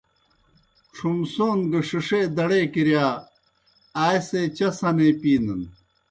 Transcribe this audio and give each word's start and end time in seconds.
ڇُھمسون 0.93 1.59
گہ 1.71 1.79
ݜِݜے 1.87 2.21
دَڑے 2.35 2.61
کِرِیا 2.73 3.05
آ 4.05 4.07
سے 4.27 4.41
چاء 4.57 4.73
سنے 4.79 5.09
پِینَن۔ 5.21 5.61